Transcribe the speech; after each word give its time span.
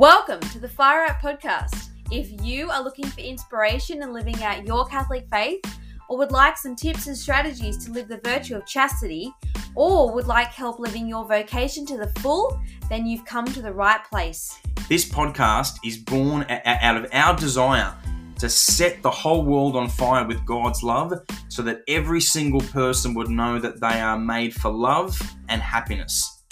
Welcome 0.00 0.40
to 0.40 0.58
the 0.58 0.66
Fire 0.66 1.04
Up 1.04 1.20
Podcast. 1.20 1.90
If 2.10 2.42
you 2.42 2.70
are 2.70 2.82
looking 2.82 3.04
for 3.04 3.20
inspiration 3.20 4.02
in 4.02 4.14
living 4.14 4.42
out 4.42 4.66
your 4.66 4.86
Catholic 4.86 5.26
faith, 5.30 5.60
or 6.08 6.16
would 6.16 6.32
like 6.32 6.56
some 6.56 6.74
tips 6.74 7.06
and 7.06 7.14
strategies 7.14 7.84
to 7.84 7.92
live 7.92 8.08
the 8.08 8.18
virtue 8.24 8.56
of 8.56 8.64
chastity, 8.64 9.30
or 9.74 10.10
would 10.14 10.26
like 10.26 10.46
help 10.46 10.78
living 10.78 11.06
your 11.06 11.26
vocation 11.26 11.84
to 11.84 11.98
the 11.98 12.06
full, 12.20 12.58
then 12.88 13.06
you've 13.06 13.26
come 13.26 13.44
to 13.44 13.60
the 13.60 13.74
right 13.74 14.02
place. 14.04 14.58
This 14.88 15.06
podcast 15.06 15.76
is 15.84 15.98
born 15.98 16.46
out 16.48 16.96
of 16.96 17.06
our 17.12 17.36
desire 17.36 17.94
to 18.38 18.48
set 18.48 19.02
the 19.02 19.10
whole 19.10 19.44
world 19.44 19.76
on 19.76 19.90
fire 19.90 20.26
with 20.26 20.46
God's 20.46 20.82
love 20.82 21.12
so 21.48 21.60
that 21.60 21.82
every 21.88 22.22
single 22.22 22.62
person 22.62 23.12
would 23.12 23.28
know 23.28 23.58
that 23.58 23.82
they 23.82 24.00
are 24.00 24.18
made 24.18 24.54
for 24.54 24.70
love 24.70 25.20
and 25.50 25.60
happiness. 25.60 26.42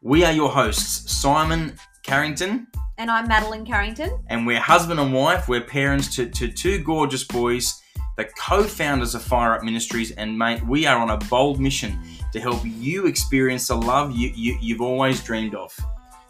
We 0.00 0.24
are 0.24 0.32
your 0.32 0.48
hosts, 0.48 1.14
Simon 1.14 1.76
Carrington. 2.02 2.68
And 2.98 3.10
I'm 3.10 3.28
Madeline 3.28 3.66
Carrington. 3.66 4.18
And 4.28 4.46
we're 4.46 4.58
husband 4.58 4.98
and 4.98 5.12
wife. 5.12 5.48
We're 5.48 5.60
parents 5.60 6.16
to, 6.16 6.30
to 6.30 6.48
two 6.48 6.78
gorgeous 6.78 7.24
boys, 7.24 7.82
the 8.16 8.24
co 8.24 8.62
founders 8.62 9.14
of 9.14 9.22
Fire 9.22 9.52
Up 9.52 9.62
Ministries. 9.62 10.12
And 10.12 10.38
mate, 10.38 10.66
we 10.66 10.86
are 10.86 10.96
on 10.96 11.10
a 11.10 11.18
bold 11.28 11.60
mission 11.60 11.98
to 12.32 12.40
help 12.40 12.62
you 12.64 13.06
experience 13.06 13.68
the 13.68 13.76
love 13.76 14.16
you, 14.16 14.32
you, 14.34 14.56
you've 14.62 14.80
always 14.80 15.22
dreamed 15.22 15.54
of. 15.54 15.78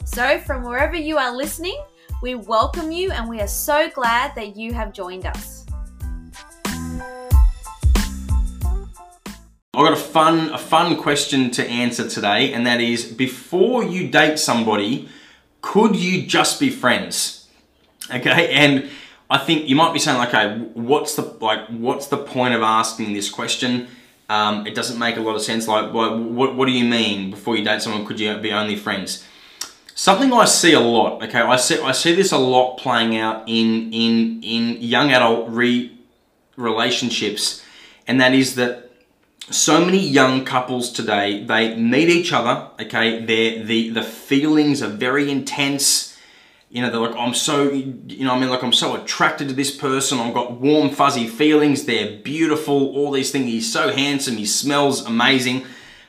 So, 0.05 0.41
from 0.41 0.65
wherever 0.65 0.97
you 0.97 1.19
are 1.19 1.37
listening, 1.37 1.81
we 2.21 2.35
welcome 2.35 2.91
you 2.91 3.13
and 3.13 3.29
we 3.29 3.41
are 3.41 3.47
so 3.47 3.89
glad 3.91 4.35
that 4.35 4.57
you 4.57 4.73
have 4.75 4.93
joined 4.93 5.25
us. 5.25 5.67
I've 9.73 9.85
got 9.85 9.93
a 9.93 9.97
fun, 9.97 10.51
a 10.51 10.59
fun 10.59 10.97
question 10.97 11.53
to 11.53 11.65
answer 11.65 12.09
today, 12.09 12.53
and 12.53 12.67
that 12.67 12.81
is 12.81 13.05
before 13.05 13.85
you 13.85 14.09
date 14.09 14.41
somebody, 14.41 15.09
could 15.67 15.97
you 15.97 16.25
just 16.25 16.61
be 16.61 16.71
friends? 16.71 17.49
Okay, 18.09 18.51
and 18.53 18.89
I 19.29 19.39
think 19.39 19.69
you 19.69 19.75
might 19.75 19.93
be 19.93 19.99
saying, 19.99 20.25
okay, 20.29 20.59
what's 20.75 21.17
the 21.17 21.23
like, 21.23 21.67
what's 21.67 22.07
the 22.07 22.19
point 22.19 22.55
of 22.55 22.63
asking 22.63 23.15
this 23.15 23.29
question? 23.29 23.89
Um, 24.29 24.65
it 24.65 24.77
doesn't 24.77 24.97
make 24.97 25.17
a 25.17 25.21
lot 25.21 25.35
of 25.35 25.43
sense. 25.43 25.67
Like, 25.67 25.93
what, 25.93 26.17
what, 26.19 26.55
what 26.55 26.67
do 26.67 26.73
you 26.73 26.85
mean 26.85 27.33
before 27.33 27.57
you 27.57 27.65
date 27.65 27.83
someone? 27.83 28.07
Could 28.07 28.21
you 28.21 28.37
be 28.39 28.53
only 28.53 28.77
friends? 28.77 29.27
Something 29.97 30.33
I 30.33 30.45
see 30.45 30.73
a 30.73 30.81
lot, 30.81 31.25
okay, 31.25 31.41
I 31.41 31.57
see, 31.57 31.81
I 31.81 31.91
see 31.91 32.15
this 32.15 32.31
a 32.31 32.39
lot 32.39 32.77
playing 32.77 33.17
out 33.17 33.49
in, 33.49 33.93
in, 33.93 34.43
in 34.45 34.81
young 34.81 35.11
adult 35.11 35.51
re 35.51 35.93
relationships, 36.57 37.65
and 38.07 38.21
that 38.21 38.35
is 38.35 38.55
that 38.55 38.86
so 39.51 39.85
many 39.85 39.99
young 39.99 40.45
couples 40.45 40.91
today, 40.91 41.45
they 41.45 41.77
meet 41.77 42.09
each 42.09 42.33
other, 42.33 42.69
okay, 42.81 43.25
they 43.25 43.63
the, 43.63 43.91
the 43.91 44.03
feelings 44.03 44.83
are 44.83 44.89
very 44.89 45.31
intense, 45.31 46.19
you 46.69 46.83
know, 46.83 46.91
they're 46.91 47.01
like, 47.01 47.17
I'm 47.17 47.35
so, 47.35 47.71
you 47.71 48.25
know, 48.25 48.35
I 48.35 48.39
mean, 48.39 48.51
like, 48.51 48.63
I'm 48.63 48.73
so 48.73 48.97
attracted 48.97 49.49
to 49.49 49.55
this 49.55 49.75
person. 49.75 50.19
I've 50.19 50.35
got 50.35 50.61
warm, 50.61 50.91
fuzzy 50.91 51.29
feelings. 51.29 51.85
They're 51.85 52.19
beautiful, 52.19 52.95
all 52.95 53.13
these 53.13 53.31
things. 53.31 53.47
He's 53.47 53.73
so 53.73 53.93
handsome. 53.93 54.37
He 54.37 54.47
smells 54.47 55.07
amazing 55.07 55.65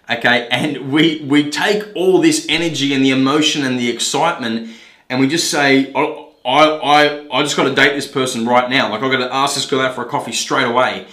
okay? 0.10 0.48
And 0.50 0.92
we, 0.92 1.22
we 1.28 1.50
take 1.50 1.84
all 1.96 2.22
this 2.22 2.46
energy 2.50 2.94
and 2.94 3.04
the 3.04 3.12
emotion 3.12 3.64
and 3.66 3.80
the 3.80 3.90
excitement 3.90 4.70
and 5.10 5.20
we 5.20 5.28
just 5.28 5.50
say, 5.50 5.92
I, 5.94 6.30
I, 6.46 7.28
I 7.32 7.44
just 7.44 7.56
got 7.56 7.64
to 7.64 7.76
date 7.76 7.94
this 7.94 8.08
person 8.08 8.46
right 8.46 8.70
now. 8.70 8.90
Like 8.90 9.02
I've 9.02 9.12
got 9.12 9.26
to 9.26 9.34
ask 9.34 9.56
this 9.56 9.66
girl 9.66 9.82
out 9.82 9.96
for 9.96 10.06
a 10.06 10.10
coffee 10.10 10.34
straight 10.34 10.66
away. 10.66 11.08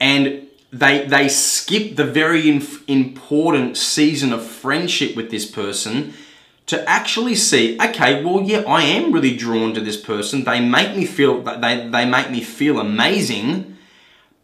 And 0.00 0.43
they, 0.78 1.06
they 1.06 1.28
skip 1.28 1.96
the 1.96 2.04
very 2.04 2.48
important 2.88 3.76
season 3.76 4.32
of 4.32 4.44
friendship 4.44 5.16
with 5.16 5.30
this 5.30 5.46
person 5.46 6.14
to 6.66 6.88
actually 6.88 7.34
see, 7.34 7.78
okay, 7.80 8.24
well, 8.24 8.42
yeah, 8.42 8.64
I 8.66 8.82
am 8.82 9.12
really 9.12 9.36
drawn 9.36 9.74
to 9.74 9.80
this 9.80 9.98
person. 9.98 10.44
They 10.44 10.60
make 10.60 10.96
me 10.96 11.04
feel, 11.04 11.42
they, 11.42 11.88
they 11.88 12.06
make 12.06 12.30
me 12.30 12.40
feel 12.40 12.80
amazing 12.80 13.74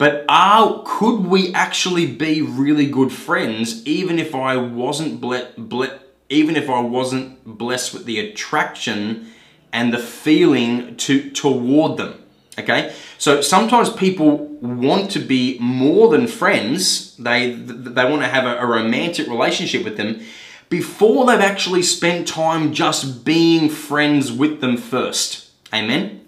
but 0.00 0.24
are, 0.30 0.82
could 0.86 1.26
we 1.26 1.52
actually 1.52 2.06
be 2.06 2.40
really 2.40 2.86
good 2.86 3.12
friends 3.12 3.86
even 3.86 4.19
if 4.19 4.34
I 4.34 4.56
wasn't 4.56 5.20
ble- 5.20 5.50
ble- 5.58 5.98
even 6.30 6.56
if 6.56 6.70
I 6.70 6.80
wasn't 6.80 7.44
blessed 7.44 7.92
with 7.92 8.06
the 8.06 8.19
attraction 8.19 9.30
and 9.74 9.92
the 9.92 9.98
feeling 9.98 10.96
to 10.96 11.30
toward 11.32 11.98
them? 11.98 12.19
Okay, 12.60 12.94
so 13.19 13.41
sometimes 13.41 13.91
people 13.91 14.47
want 14.60 15.10
to 15.12 15.19
be 15.19 15.59
more 15.60 16.09
than 16.09 16.26
friends. 16.26 17.16
They 17.16 17.53
they 17.53 18.04
want 18.04 18.22
to 18.22 18.28
have 18.28 18.44
a, 18.44 18.59
a 18.59 18.66
romantic 18.66 19.26
relationship 19.26 19.84
with 19.84 19.97
them 19.97 20.21
before 20.69 21.26
they've 21.26 21.41
actually 21.41 21.82
spent 21.82 22.28
time 22.28 22.72
just 22.72 23.25
being 23.25 23.69
friends 23.69 24.32
with 24.32 24.60
them 24.60 24.76
first. 24.76 25.50
Amen. 25.75 26.25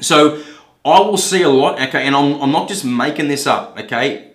So 0.00 0.42
I 0.84 1.00
will 1.00 1.18
see 1.18 1.42
a 1.42 1.48
lot, 1.48 1.80
okay, 1.80 2.06
and 2.06 2.16
I'm, 2.16 2.40
I'm 2.40 2.50
not 2.50 2.68
just 2.68 2.84
making 2.84 3.28
this 3.28 3.46
up, 3.46 3.78
okay. 3.78 4.30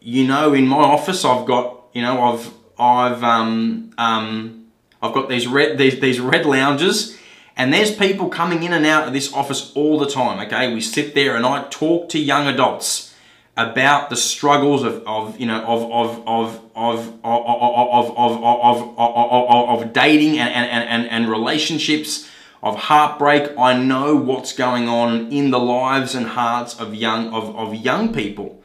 You 0.00 0.26
know, 0.26 0.52
in 0.54 0.66
my 0.66 0.76
office, 0.76 1.24
I've 1.24 1.46
got, 1.46 1.84
you 1.92 2.02
know, 2.02 2.22
I've, 2.22 2.50
I've, 2.78 3.24
um, 3.24 3.92
um, 3.98 4.66
I've 5.02 5.12
got 5.12 5.28
these 5.28 5.46
red, 5.48 5.76
these, 5.76 5.98
these 6.00 6.20
red 6.20 6.46
lounges, 6.46 7.18
and 7.58 7.72
there's 7.72 7.94
people 7.94 8.28
coming 8.28 8.62
in 8.62 8.72
and 8.72 8.86
out 8.86 9.08
of 9.08 9.12
this 9.12 9.32
office 9.34 9.72
all 9.74 9.98
the 9.98 10.08
time, 10.08 10.38
okay. 10.46 10.72
We 10.72 10.80
sit 10.80 11.14
there 11.14 11.36
and 11.36 11.44
I 11.44 11.66
talk 11.68 12.08
to 12.10 12.18
young 12.18 12.46
adults 12.46 13.12
about 13.56 14.08
the 14.08 14.16
struggles 14.16 14.84
of, 14.84 15.02
of 15.04 15.38
you 15.40 15.46
know, 15.46 15.60
of, 15.64 15.82
of, 15.90 16.28
of, 16.28 16.64
of, 16.76 17.08
of, 17.24 18.16
of, 18.16 18.16
of, 18.16 18.94
of, 18.96 19.82
of, 19.82 19.92
dating 19.92 20.38
and, 20.38 20.54
and, 20.54 20.88
and, 20.88 21.10
and 21.10 21.28
relationships 21.28 22.30
of 22.62 22.76
heartbreak. 22.76 23.58
I 23.58 23.76
know 23.76 24.14
what's 24.14 24.52
going 24.52 24.88
on 24.88 25.32
in 25.32 25.50
the 25.50 25.58
lives 25.58 26.14
and 26.14 26.28
hearts 26.28 26.78
of 26.78 26.94
young 26.94 27.32
of, 27.34 27.54
of 27.56 27.74
young 27.74 28.14
people. 28.14 28.62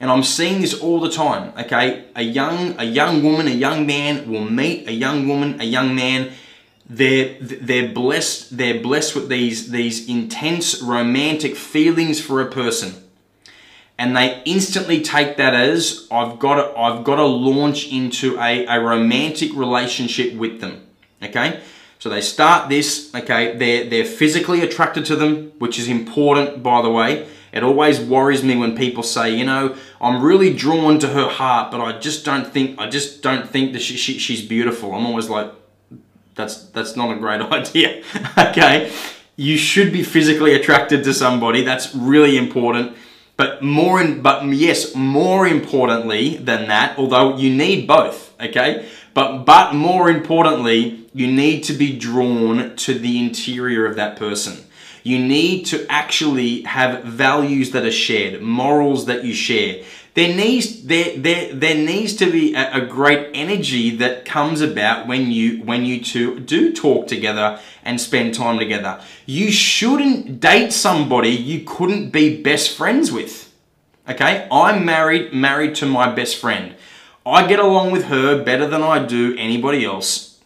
And 0.00 0.10
I'm 0.10 0.24
seeing 0.24 0.62
this 0.62 0.74
all 0.74 0.98
the 0.98 1.10
time. 1.10 1.52
Okay, 1.56 2.06
a 2.16 2.22
young 2.22 2.74
a 2.80 2.84
young 2.84 3.22
woman, 3.22 3.46
a 3.46 3.50
young 3.50 3.86
man 3.86 4.28
will 4.28 4.44
meet 4.44 4.88
a 4.88 4.92
young 4.92 5.28
woman, 5.28 5.60
a 5.60 5.64
young 5.64 5.94
man. 5.94 6.32
They're 6.98 7.36
they're 7.40 7.92
blessed. 7.92 8.56
They're 8.58 8.80
blessed 8.80 9.14
with 9.14 9.28
these 9.28 9.70
these 9.70 10.08
intense 10.08 10.82
romantic 10.82 11.56
feelings 11.56 12.20
for 12.20 12.40
a 12.40 12.50
person, 12.50 12.90
and 13.98 14.16
they 14.16 14.42
instantly 14.44 15.00
take 15.00 15.36
that 15.36 15.54
as 15.54 16.06
I've 16.10 16.38
got 16.38 16.56
to 16.56 16.78
I've 16.78 17.02
got 17.04 17.16
to 17.16 17.24
launch 17.24 17.90
into 17.90 18.38
a, 18.38 18.66
a 18.66 18.80
romantic 18.80 19.50
relationship 19.54 20.34
with 20.34 20.60
them. 20.60 20.86
Okay, 21.22 21.60
so 22.02 22.08
they 22.08 22.20
start 22.20 22.68
this, 22.68 23.14
okay, 23.14 23.56
they're, 23.56 23.88
they're 23.88 24.04
physically 24.04 24.60
attracted 24.62 25.04
to 25.06 25.14
them, 25.14 25.52
which 25.60 25.78
is 25.78 25.86
important, 25.86 26.60
by 26.60 26.82
the 26.82 26.90
way. 26.90 27.28
It 27.52 27.62
always 27.62 28.00
worries 28.00 28.42
me 28.42 28.56
when 28.56 28.76
people 28.76 29.04
say, 29.04 29.36
you 29.36 29.44
know, 29.44 29.76
I'm 30.00 30.20
really 30.20 30.52
drawn 30.52 30.98
to 30.98 31.08
her 31.10 31.28
heart, 31.28 31.70
but 31.70 31.80
I 31.80 32.00
just 32.00 32.24
don't 32.24 32.52
think, 32.52 32.76
I 32.80 32.90
just 32.90 33.22
don't 33.22 33.48
think 33.48 33.72
that 33.74 33.82
she, 33.82 33.96
she, 33.96 34.18
she's 34.18 34.44
beautiful. 34.44 34.96
I'm 34.96 35.06
always 35.06 35.28
like, 35.28 35.52
that's, 36.34 36.64
that's 36.66 36.96
not 36.96 37.14
a 37.14 37.18
great 37.18 37.40
idea, 37.52 38.02
okay? 38.36 38.92
You 39.36 39.56
should 39.56 39.92
be 39.92 40.02
physically 40.02 40.54
attracted 40.54 41.04
to 41.04 41.14
somebody. 41.14 41.62
That's 41.62 41.94
really 41.94 42.36
important. 42.36 42.96
But 43.36 43.62
more, 43.62 44.00
in, 44.00 44.22
but 44.22 44.44
yes, 44.46 44.94
more 44.94 45.46
importantly 45.46 46.36
than 46.36 46.68
that, 46.68 46.98
although 46.98 47.36
you 47.36 47.54
need 47.54 47.86
both, 47.86 48.34
okay? 48.40 48.88
But, 49.14 49.44
but 49.44 49.74
more 49.74 50.10
importantly, 50.10 51.06
you 51.14 51.30
need 51.30 51.64
to 51.64 51.72
be 51.72 51.96
drawn 51.98 52.76
to 52.76 52.94
the 52.94 53.18
interior 53.18 53.86
of 53.86 53.96
that 53.96 54.16
person. 54.16 54.64
You 55.02 55.18
need 55.18 55.64
to 55.66 55.84
actually 55.90 56.62
have 56.62 57.04
values 57.04 57.72
that 57.72 57.84
are 57.84 57.92
shared, 57.92 58.40
morals 58.40 59.06
that 59.06 59.24
you 59.24 59.34
share. 59.34 59.82
There 60.14 60.34
needs, 60.34 60.84
there, 60.84 61.16
there, 61.16 61.54
there 61.54 61.74
needs 61.74 62.14
to 62.16 62.30
be 62.30 62.54
a, 62.54 62.82
a 62.82 62.86
great 62.86 63.30
energy 63.32 63.96
that 63.96 64.26
comes 64.26 64.60
about 64.60 65.06
when 65.06 65.30
you, 65.30 65.62
when 65.62 65.86
you 65.86 66.04
two 66.04 66.38
do 66.40 66.72
talk 66.72 67.06
together 67.06 67.58
and 67.82 67.98
spend 67.98 68.34
time 68.34 68.58
together. 68.58 69.00
You 69.24 69.50
shouldn't 69.50 70.38
date 70.38 70.72
somebody 70.72 71.30
you 71.30 71.64
couldn't 71.64 72.10
be 72.10 72.42
best 72.42 72.76
friends 72.76 73.10
with. 73.10 73.52
Okay? 74.06 74.46
I'm 74.52 74.84
married, 74.84 75.32
married 75.32 75.74
to 75.76 75.86
my 75.86 76.12
best 76.14 76.36
friend. 76.36 76.74
I 77.24 77.46
get 77.46 77.58
along 77.58 77.92
with 77.92 78.04
her 78.04 78.42
better 78.42 78.66
than 78.66 78.82
I 78.82 79.04
do 79.04 79.34
anybody 79.38 79.84
else. 79.84 80.40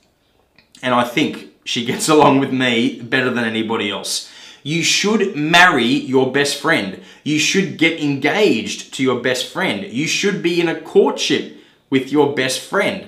And 0.80 0.94
I 0.94 1.02
think 1.02 1.48
she 1.64 1.84
gets 1.84 2.08
along 2.16 2.38
with 2.38 2.52
me 2.52 3.00
better 3.00 3.30
than 3.30 3.44
anybody 3.44 3.90
else. 3.90 4.30
You 4.66 4.82
should 4.82 5.36
marry 5.36 5.84
your 5.84 6.32
best 6.32 6.60
friend. 6.60 7.00
You 7.22 7.38
should 7.38 7.78
get 7.78 8.02
engaged 8.02 8.92
to 8.94 9.02
your 9.04 9.20
best 9.20 9.46
friend. 9.52 9.84
You 9.84 10.08
should 10.08 10.42
be 10.42 10.60
in 10.60 10.66
a 10.66 10.80
courtship 10.80 11.58
with 11.88 12.10
your 12.10 12.34
best 12.34 12.58
friend. 12.58 13.06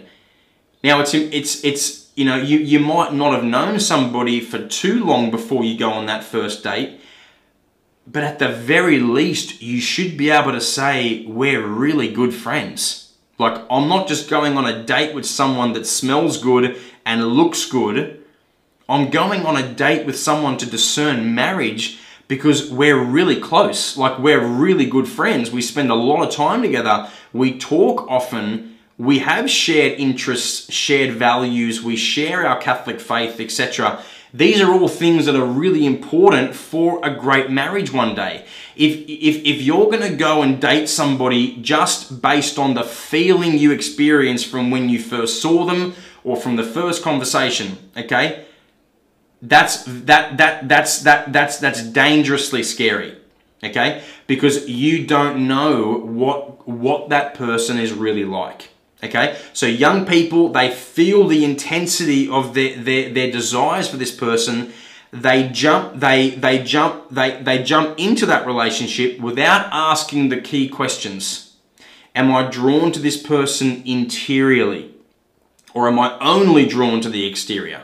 Now 0.85 1.01
it's 1.01 1.15
it's 1.15 1.65
it's 1.65 2.13
you 2.15 2.25
know 2.27 2.37
you 2.37 2.59
you 2.59 2.79
might 2.79 3.13
not 3.13 3.35
have 3.35 3.43
known 3.43 3.81
somebody 3.81 4.41
for 4.41 4.69
too 4.69 5.05
long 5.05 5.33
before 5.33 5.65
you 5.65 5.77
go 5.77 5.91
on 5.91 6.07
that 6.07 6.23
first 6.23 6.63
date, 6.63 7.01
but 8.07 8.23
at 8.23 8.39
the 8.39 8.51
very 8.51 9.01
least 9.01 9.61
you 9.61 9.81
should 9.81 10.17
be 10.17 10.31
able 10.31 10.53
to 10.53 10.61
say 10.61 11.27
we're 11.27 11.67
really 11.67 12.13
good 12.13 12.33
friends. 12.33 13.15
Like, 13.37 13.65
I'm 13.69 13.89
not 13.89 14.07
just 14.07 14.31
going 14.31 14.57
on 14.57 14.65
a 14.65 14.85
date 14.85 15.13
with 15.13 15.27
someone 15.27 15.73
that 15.73 15.87
smells 15.87 16.41
good 16.41 16.77
and 17.05 17.27
looks 17.27 17.67
good. 17.67 18.18
I'm 18.89 19.11
going 19.11 19.45
on 19.45 19.57
a 19.57 19.75
date 19.75 20.07
with 20.07 20.19
someone 20.19 20.57
to 20.59 20.67
discern 20.67 21.35
marriage 21.35 21.99
because 22.27 22.71
we're 22.71 23.03
really 23.03 23.39
close. 23.39 23.99
Like 23.99 24.19
we're 24.19 24.45
really 24.45 24.87
good 24.87 25.07
friends. 25.07 25.51
We 25.51 25.61
spend 25.61 25.91
a 25.91 25.95
lot 25.95 26.27
of 26.27 26.35
time 26.35 26.63
together. 26.63 27.11
We 27.35 27.59
talk 27.59 28.11
often. 28.11 28.79
We 28.97 29.19
have 29.19 29.51
shared 29.51 29.99
interests, 30.01 30.73
shared 30.73 31.13
values. 31.13 31.83
We 31.83 31.97
share 31.97 32.47
our 32.47 32.59
Catholic 32.59 32.99
faith, 32.99 33.39
etc. 33.41 34.03
These 34.33 34.63
are 34.63 34.73
all 34.73 34.89
things 34.89 35.27
that 35.27 35.37
are 35.37 35.45
really 35.45 35.85
important 35.85 36.55
for 36.55 36.99
a 37.05 37.15
great 37.15 37.51
marriage 37.51 37.93
one 37.93 38.15
day. 38.15 38.47
If, 38.75 38.93
if, 39.07 39.45
if 39.45 39.63
you're 39.63 39.91
going 39.91 40.11
to 40.11 40.17
go 40.17 40.41
and 40.41 40.61
date 40.61 40.89
somebody 40.89 41.57
just 41.57 42.23
based 42.23 42.59
on 42.59 42.73
the 42.73 42.85
feeling 42.85 43.59
you 43.59 43.71
experienced 43.71 44.47
from 44.47 44.71
when 44.71 44.89
you 44.89 44.99
first 44.99 45.43
saw 45.43 45.67
them 45.67 45.95
or 46.25 46.37
from 46.37 46.57
the 46.57 46.65
first 46.65 47.03
conversation, 47.03 47.79
okay? 47.95 48.47
That's 49.41 49.85
that 49.85 50.37
that 50.37 50.69
that's 50.69 51.03
that 51.03 51.33
that's 51.33 51.59
that's 51.59 51.83
dangerously 51.83 52.63
scary. 52.63 53.17
Okay? 53.63 54.03
Because 54.27 54.69
you 54.69 55.07
don't 55.07 55.47
know 55.47 55.95
what 55.95 56.69
what 56.69 57.09
that 57.11 57.35
person 57.35 57.79
is 57.79 57.93
really 57.93 58.25
like. 58.25 58.71
Okay? 59.03 59.39
So 59.53 59.67
young 59.67 60.07
people, 60.07 60.49
they 60.49 60.71
feel 60.71 61.29
the 61.29 61.45
intensity 61.45 62.29
of 62.29 62.55
their, 62.55 62.77
their, 62.77 63.13
their 63.13 63.31
desires 63.31 63.89
for 63.89 63.97
this 63.97 64.15
person. 64.15 64.73
They 65.13 65.49
jump, 65.49 66.01
they 66.01 66.31
they 66.31 66.63
jump, 66.63 67.09
they, 67.11 67.41
they 67.41 67.63
jump 67.63 67.99
into 67.99 68.27
that 68.27 68.47
relationship 68.47 69.21
without 69.21 69.69
asking 69.73 70.29
the 70.29 70.41
key 70.41 70.69
questions. 70.69 71.57
Am 72.15 72.33
I 72.33 72.51
drawn 72.51 72.91
to 72.93 73.01
this 73.01 73.17
person 73.17 73.83
interiorly? 73.87 74.95
Or 75.75 75.87
am 75.87 75.99
I 75.99 76.19
only 76.19 76.67
drawn 76.67 77.01
to 77.03 77.09
the 77.09 77.27
exterior? 77.27 77.83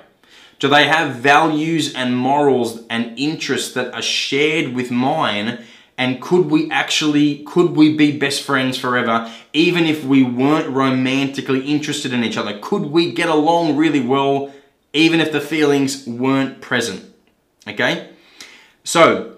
Do 0.65 0.71
they 0.71 0.89
have 0.89 1.17
values 1.17 1.93
and 1.93 2.17
morals 2.17 2.85
and 2.89 3.19
interests 3.19 3.75
that 3.75 3.93
are 3.93 4.01
shared 4.01 4.73
with 4.73 4.91
mine? 4.91 5.63
And 5.99 6.23
could 6.23 6.47
we 6.47 6.71
actually, 6.71 7.45
could 7.45 7.73
we 7.73 7.95
be 7.95 8.19
best 8.19 8.41
friends 8.41 8.79
forever, 8.79 9.31
even 9.53 9.85
if 9.85 10.05
we 10.05 10.23
weren't 10.23 10.71
romantically 10.71 11.67
interested 11.67 12.15
in 12.15 12.25
each 12.25 12.39
other? 12.39 12.59
Could 12.63 12.87
we 12.87 13.13
get 13.13 13.29
along 13.29 13.77
really 13.77 14.01
well, 14.01 14.55
even 14.95 15.21
if 15.21 15.33
the 15.33 15.41
feelings 15.43 16.07
weren't 16.07 16.63
present? 16.63 17.13
Okay? 17.69 18.09
So, 18.85 19.37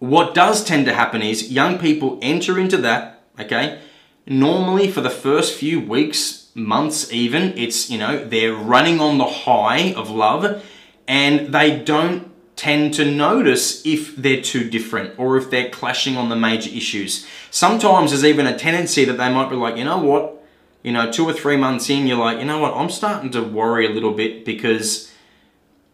what 0.00 0.34
does 0.34 0.64
tend 0.64 0.86
to 0.86 0.94
happen 0.94 1.22
is 1.22 1.52
young 1.52 1.78
people 1.78 2.18
enter 2.20 2.58
into 2.58 2.78
that, 2.78 3.22
okay? 3.38 3.80
Normally 4.26 4.90
for 4.90 5.00
the 5.00 5.10
first 5.10 5.54
few 5.54 5.78
weeks, 5.78 6.37
months 6.58 7.12
even. 7.12 7.56
It's, 7.56 7.90
you 7.90 7.98
know, 7.98 8.24
they're 8.24 8.54
running 8.54 9.00
on 9.00 9.18
the 9.18 9.24
high 9.24 9.92
of 9.94 10.10
love 10.10 10.64
and 11.06 11.54
they 11.54 11.78
don't 11.78 12.30
tend 12.56 12.92
to 12.94 13.04
notice 13.04 13.86
if 13.86 14.16
they're 14.16 14.42
too 14.42 14.68
different 14.68 15.16
or 15.18 15.36
if 15.36 15.48
they're 15.48 15.70
clashing 15.70 16.16
on 16.16 16.28
the 16.28 16.36
major 16.36 16.70
issues. 16.70 17.26
Sometimes 17.50 18.10
there's 18.10 18.24
even 18.24 18.46
a 18.46 18.58
tendency 18.58 19.04
that 19.04 19.16
they 19.16 19.32
might 19.32 19.48
be 19.48 19.56
like, 19.56 19.76
you 19.76 19.84
know 19.84 19.98
what, 19.98 20.44
you 20.82 20.92
know, 20.92 21.10
two 21.10 21.24
or 21.24 21.32
three 21.32 21.56
months 21.56 21.88
in, 21.88 22.06
you're 22.06 22.18
like, 22.18 22.38
you 22.38 22.44
know 22.44 22.58
what, 22.58 22.74
I'm 22.74 22.90
starting 22.90 23.30
to 23.30 23.42
worry 23.42 23.86
a 23.86 23.90
little 23.90 24.12
bit 24.12 24.44
because 24.44 25.12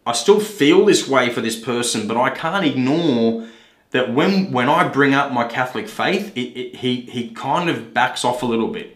I 0.07 0.13
still 0.13 0.41
feel 0.41 0.87
this 0.87 1.07
way 1.07 1.31
for 1.31 1.41
this 1.41 1.59
person, 1.59 2.09
but 2.09 2.17
I 2.17 2.31
can't 2.31 2.65
ignore 2.65 3.47
that 3.91 4.13
when 4.13 4.51
when 4.51 4.69
I 4.69 4.89
bring 4.89 5.15
up 5.15 5.33
my 5.33 5.47
Catholic 5.47 5.89
faith, 5.89 6.37
it, 6.37 6.41
it, 6.41 6.77
he 6.77 7.03
he 7.03 7.31
kind 7.31 7.71
of 7.71 7.95
backs 7.95 8.25
off 8.25 8.43
a 8.43 8.47
little 8.47 8.69
bit 8.69 8.94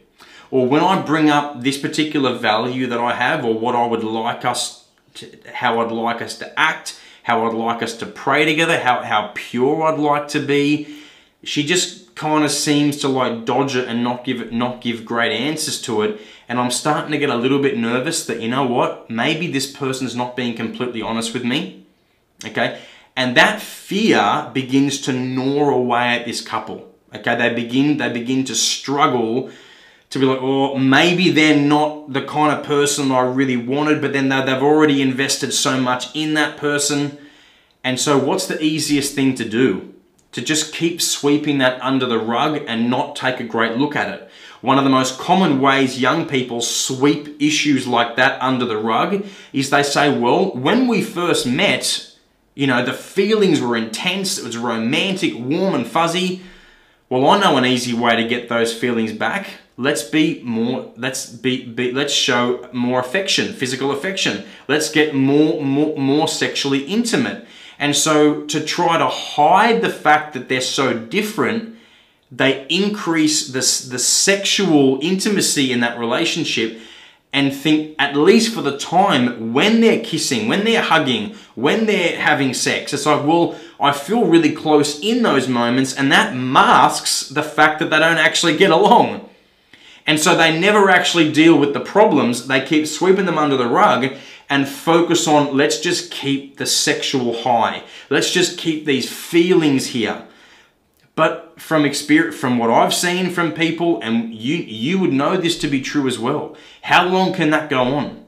or 0.50 0.66
when 0.66 0.82
I 0.82 1.02
bring 1.02 1.28
up 1.30 1.62
this 1.62 1.78
particular 1.78 2.36
value 2.36 2.86
that 2.86 2.98
I 2.98 3.14
have 3.14 3.44
or 3.44 3.54
what 3.54 3.74
I 3.74 3.86
would 3.86 4.04
like 4.04 4.44
us 4.44 4.86
to, 5.14 5.28
how 5.52 5.80
I'd 5.80 5.92
like 5.92 6.22
us 6.22 6.38
to 6.38 6.58
act, 6.58 6.98
how 7.24 7.46
I'd 7.46 7.54
like 7.54 7.82
us 7.82 7.94
to 7.98 8.06
pray 8.06 8.44
together, 8.44 8.78
how, 8.78 9.02
how 9.02 9.32
pure 9.34 9.82
I'd 9.82 9.98
like 9.98 10.28
to 10.28 10.40
be, 10.40 11.02
she 11.44 11.64
just 11.64 12.14
kind 12.14 12.44
of 12.44 12.50
seems 12.50 12.96
to 12.98 13.08
like 13.08 13.44
dodge 13.44 13.76
it 13.76 13.86
and 13.86 14.02
not 14.02 14.24
give 14.24 14.40
it, 14.40 14.52
not 14.52 14.80
give 14.80 15.04
great 15.04 15.32
answers 15.32 15.80
to 15.82 16.02
it. 16.02 16.20
And 16.48 16.58
I'm 16.58 16.70
starting 16.70 17.12
to 17.12 17.18
get 17.18 17.30
a 17.30 17.36
little 17.36 17.60
bit 17.60 17.76
nervous 17.76 18.24
that, 18.26 18.40
you 18.40 18.48
know 18.48 18.64
what, 18.64 19.08
maybe 19.10 19.46
this 19.46 19.70
person's 19.70 20.16
not 20.16 20.34
being 20.34 20.56
completely 20.56 21.02
honest 21.02 21.34
with 21.34 21.44
me. 21.44 21.84
Okay. 22.44 22.80
And 23.14 23.36
that 23.36 23.60
fear 23.60 24.50
begins 24.52 25.00
to 25.02 25.12
gnaw 25.12 25.70
away 25.70 26.18
at 26.18 26.24
this 26.24 26.40
couple. 26.40 26.92
Okay. 27.14 27.36
They 27.36 27.54
begin, 27.54 27.98
they 27.98 28.08
begin 28.08 28.44
to 28.44 28.54
struggle 28.54 29.50
to 30.10 30.18
be 30.18 30.24
like, 30.24 30.38
oh, 30.40 30.78
maybe 30.78 31.30
they're 31.30 31.58
not 31.58 32.12
the 32.12 32.22
kind 32.22 32.56
of 32.56 32.64
person 32.64 33.10
I 33.12 33.20
really 33.20 33.56
wanted, 33.56 34.00
but 34.00 34.12
then 34.12 34.28
they've 34.28 34.62
already 34.62 35.02
invested 35.02 35.52
so 35.52 35.80
much 35.80 36.14
in 36.16 36.34
that 36.34 36.56
person. 36.56 37.18
And 37.84 38.00
so, 38.00 38.18
what's 38.18 38.46
the 38.46 38.62
easiest 38.62 39.14
thing 39.14 39.34
to 39.34 39.48
do? 39.48 39.94
To 40.32 40.42
just 40.42 40.74
keep 40.74 41.00
sweeping 41.02 41.58
that 41.58 41.80
under 41.82 42.06
the 42.06 42.18
rug 42.18 42.62
and 42.66 42.90
not 42.90 43.16
take 43.16 43.40
a 43.40 43.44
great 43.44 43.76
look 43.76 43.96
at 43.96 44.12
it. 44.12 44.30
One 44.60 44.78
of 44.78 44.84
the 44.84 44.90
most 44.90 45.18
common 45.18 45.60
ways 45.60 46.00
young 46.00 46.26
people 46.26 46.60
sweep 46.60 47.40
issues 47.40 47.86
like 47.86 48.16
that 48.16 48.40
under 48.42 48.64
the 48.64 48.76
rug 48.76 49.24
is 49.52 49.70
they 49.70 49.82
say, 49.82 50.16
well, 50.16 50.52
when 50.52 50.88
we 50.88 51.02
first 51.02 51.46
met, 51.46 52.14
you 52.54 52.66
know, 52.66 52.84
the 52.84 52.92
feelings 52.92 53.60
were 53.60 53.76
intense, 53.76 54.38
it 54.38 54.44
was 54.44 54.56
romantic, 54.56 55.34
warm, 55.38 55.74
and 55.74 55.86
fuzzy. 55.86 56.42
Well, 57.08 57.28
I 57.28 57.38
know 57.38 57.56
an 57.56 57.64
easy 57.64 57.94
way 57.94 58.16
to 58.16 58.26
get 58.26 58.48
those 58.48 58.76
feelings 58.76 59.12
back 59.12 59.48
let's 59.78 60.02
be 60.02 60.42
more 60.42 60.92
let's 60.96 61.30
be, 61.30 61.64
be 61.64 61.92
let's 61.92 62.12
show 62.12 62.68
more 62.72 63.00
affection 63.00 63.54
physical 63.54 63.90
affection. 63.92 64.44
Let's 64.66 64.90
get 64.90 65.14
more 65.14 65.62
more 65.62 65.96
more 65.96 66.28
sexually 66.28 66.80
intimate. 66.80 67.46
And 67.78 67.96
so 67.96 68.42
to 68.46 68.62
try 68.62 68.98
to 68.98 69.06
hide 69.06 69.80
the 69.80 69.88
fact 69.90 70.34
that 70.34 70.50
they're 70.50 70.60
so 70.60 70.92
different 70.98 71.76
they 72.30 72.66
increase 72.68 73.46
the, 73.46 73.60
the 73.90 73.98
sexual 73.98 74.98
intimacy 75.00 75.72
in 75.72 75.80
that 75.80 75.98
relationship 75.98 76.78
and 77.32 77.54
think 77.54 77.94
at 77.98 78.14
least 78.14 78.52
for 78.52 78.60
the 78.60 78.76
time 78.76 79.54
when 79.54 79.80
they're 79.80 80.04
kissing 80.04 80.48
when 80.48 80.64
they're 80.64 80.82
hugging 80.82 81.36
when 81.54 81.86
they're 81.86 82.18
having 82.18 82.52
sex. 82.52 82.92
It's 82.92 83.06
like 83.06 83.24
well 83.24 83.56
i 83.78 83.92
feel 83.92 84.24
really 84.24 84.52
close 84.52 84.98
in 85.00 85.22
those 85.22 85.46
moments 85.46 85.94
and 85.94 86.10
that 86.10 86.34
masks 86.34 87.28
the 87.28 87.44
fact 87.44 87.78
that 87.78 87.90
they 87.90 88.00
don't 88.00 88.18
actually 88.18 88.56
get 88.56 88.72
along 88.72 89.27
and 90.08 90.18
so 90.18 90.34
they 90.34 90.58
never 90.58 90.88
actually 90.88 91.30
deal 91.30 91.58
with 91.58 91.74
the 91.74 91.80
problems. 91.80 92.46
They 92.46 92.64
keep 92.64 92.86
sweeping 92.86 93.26
them 93.26 93.36
under 93.36 93.58
the 93.58 93.68
rug 93.68 94.14
and 94.48 94.66
focus 94.66 95.28
on 95.28 95.54
let's 95.54 95.80
just 95.80 96.10
keep 96.10 96.56
the 96.56 96.64
sexual 96.64 97.42
high. 97.42 97.82
Let's 98.08 98.32
just 98.32 98.56
keep 98.56 98.86
these 98.86 99.12
feelings 99.12 99.88
here. 99.88 100.26
But 101.14 101.60
from 101.60 101.84
experience, 101.84 102.36
from 102.36 102.56
what 102.56 102.70
I've 102.70 102.94
seen 102.94 103.28
from 103.28 103.52
people, 103.52 104.00
and 104.00 104.32
you 104.32 104.56
you 104.56 104.98
would 104.98 105.12
know 105.12 105.36
this 105.36 105.58
to 105.58 105.68
be 105.68 105.82
true 105.82 106.08
as 106.08 106.18
well. 106.18 106.56
How 106.80 107.06
long 107.06 107.34
can 107.34 107.50
that 107.50 107.68
go 107.68 107.82
on? 107.82 108.24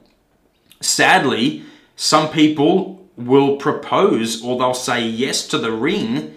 Sadly, 0.81 1.63
some 1.95 2.29
people 2.29 3.03
will 3.17 3.57
propose 3.57 4.43
or 4.43 4.59
they'll 4.59 4.75
say 4.75 5.03
yes 5.03 5.47
to 5.47 5.57
the 5.57 5.71
ring 5.71 6.35